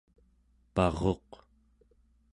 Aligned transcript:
paruq 0.73 1.29